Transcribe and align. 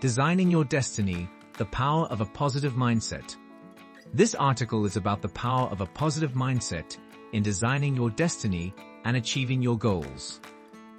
Designing 0.00 0.50
Your 0.50 0.64
Destiny, 0.64 1.28
The 1.58 1.66
Power 1.66 2.06
of 2.06 2.22
a 2.22 2.24
Positive 2.24 2.72
Mindset. 2.72 3.36
This 4.14 4.34
article 4.34 4.86
is 4.86 4.96
about 4.96 5.20
the 5.20 5.28
power 5.28 5.68
of 5.68 5.82
a 5.82 5.86
positive 5.86 6.32
mindset 6.32 6.96
in 7.34 7.42
designing 7.42 7.94
your 7.94 8.08
destiny 8.08 8.72
and 9.04 9.14
achieving 9.14 9.60
your 9.60 9.76
goals. 9.76 10.40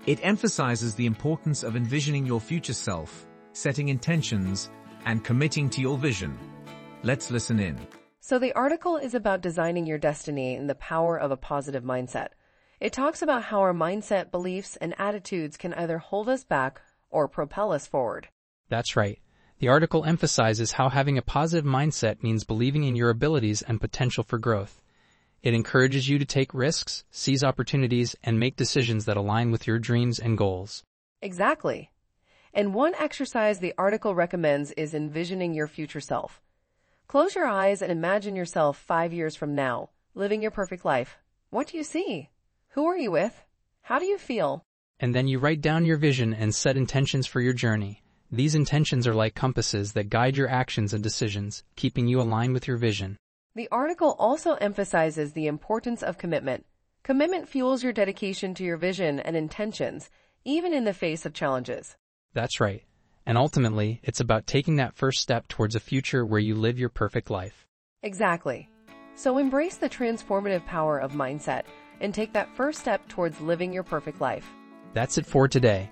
It 0.05 0.19
emphasizes 0.21 0.93
the 0.93 1.07
importance 1.07 1.63
of 1.63 1.75
envisioning 1.75 2.27
your 2.27 2.39
future 2.39 2.75
self, 2.75 3.25
setting 3.53 3.89
intentions, 3.89 4.69
and 5.05 5.23
committing 5.23 5.67
to 5.71 5.81
your 5.81 5.97
vision. 5.97 6.37
Let's 7.01 7.31
listen 7.31 7.59
in. 7.59 7.79
So 8.19 8.37
the 8.37 8.53
article 8.53 8.97
is 8.97 9.15
about 9.15 9.41
designing 9.41 9.87
your 9.87 9.97
destiny 9.97 10.53
and 10.53 10.69
the 10.69 10.75
power 10.75 11.19
of 11.19 11.31
a 11.31 11.37
positive 11.37 11.83
mindset. 11.83 12.27
It 12.79 12.93
talks 12.93 13.23
about 13.23 13.41
how 13.41 13.61
our 13.61 13.73
mindset, 13.73 14.29
beliefs, 14.29 14.75
and 14.75 14.93
attitudes 14.99 15.57
can 15.57 15.73
either 15.73 15.97
hold 15.97 16.29
us 16.29 16.43
back 16.43 16.81
or 17.09 17.27
propel 17.27 17.71
us 17.71 17.87
forward. 17.87 18.27
That's 18.71 18.95
right. 18.95 19.19
The 19.59 19.67
article 19.67 20.05
emphasizes 20.05 20.71
how 20.71 20.87
having 20.87 21.17
a 21.17 21.21
positive 21.21 21.69
mindset 21.69 22.23
means 22.23 22.45
believing 22.45 22.85
in 22.85 22.95
your 22.95 23.09
abilities 23.09 23.61
and 23.61 23.81
potential 23.81 24.23
for 24.23 24.39
growth. 24.39 24.81
It 25.43 25.53
encourages 25.53 26.07
you 26.07 26.17
to 26.19 26.25
take 26.25 26.53
risks, 26.53 27.03
seize 27.11 27.43
opportunities, 27.43 28.15
and 28.23 28.39
make 28.39 28.55
decisions 28.55 29.03
that 29.05 29.17
align 29.17 29.51
with 29.51 29.67
your 29.67 29.77
dreams 29.77 30.19
and 30.19 30.37
goals. 30.37 30.85
Exactly. 31.21 31.91
And 32.53 32.73
one 32.73 32.95
exercise 32.95 33.59
the 33.59 33.73
article 33.77 34.15
recommends 34.15 34.71
is 34.71 34.93
envisioning 34.93 35.53
your 35.53 35.67
future 35.67 35.99
self. 35.99 36.39
Close 37.09 37.35
your 37.35 37.47
eyes 37.47 37.81
and 37.81 37.91
imagine 37.91 38.37
yourself 38.37 38.77
five 38.77 39.11
years 39.11 39.35
from 39.35 39.53
now, 39.53 39.89
living 40.15 40.41
your 40.41 40.51
perfect 40.51 40.85
life. 40.85 41.17
What 41.49 41.67
do 41.67 41.75
you 41.75 41.83
see? 41.83 42.29
Who 42.69 42.85
are 42.85 42.97
you 42.97 43.11
with? 43.11 43.43
How 43.81 43.99
do 43.99 44.05
you 44.05 44.17
feel? 44.17 44.63
And 44.97 45.13
then 45.13 45.27
you 45.27 45.39
write 45.39 45.59
down 45.59 45.83
your 45.83 45.97
vision 45.97 46.33
and 46.33 46.55
set 46.55 46.77
intentions 46.77 47.27
for 47.27 47.41
your 47.41 47.51
journey. 47.51 48.01
These 48.33 48.55
intentions 48.55 49.07
are 49.07 49.13
like 49.13 49.35
compasses 49.35 49.91
that 49.91 50.09
guide 50.09 50.37
your 50.37 50.47
actions 50.47 50.93
and 50.93 51.03
decisions, 51.03 51.65
keeping 51.75 52.07
you 52.07 52.21
aligned 52.21 52.53
with 52.53 52.65
your 52.65 52.77
vision. 52.77 53.17
The 53.55 53.67
article 53.73 54.15
also 54.17 54.53
emphasizes 54.53 55.33
the 55.33 55.47
importance 55.47 56.01
of 56.01 56.17
commitment. 56.17 56.65
Commitment 57.03 57.49
fuels 57.49 57.83
your 57.83 57.91
dedication 57.91 58.53
to 58.53 58.63
your 58.63 58.77
vision 58.77 59.19
and 59.19 59.35
intentions, 59.35 60.09
even 60.45 60.73
in 60.73 60.85
the 60.85 60.93
face 60.93 61.25
of 61.25 61.33
challenges. 61.33 61.97
That's 62.33 62.61
right. 62.61 62.85
And 63.25 63.37
ultimately, 63.37 63.99
it's 64.01 64.21
about 64.21 64.47
taking 64.47 64.77
that 64.77 64.95
first 64.95 65.19
step 65.19 65.49
towards 65.49 65.75
a 65.75 65.81
future 65.81 66.25
where 66.25 66.39
you 66.39 66.55
live 66.55 66.79
your 66.79 66.87
perfect 66.87 67.29
life. 67.29 67.67
Exactly. 68.01 68.69
So 69.15 69.39
embrace 69.39 69.75
the 69.75 69.89
transformative 69.89 70.65
power 70.65 70.99
of 70.99 71.11
mindset 71.11 71.63
and 71.99 72.13
take 72.13 72.31
that 72.31 72.55
first 72.55 72.79
step 72.79 73.05
towards 73.09 73.41
living 73.41 73.73
your 73.73 73.83
perfect 73.83 74.21
life. 74.21 74.49
That's 74.93 75.17
it 75.17 75.25
for 75.25 75.49
today. 75.49 75.89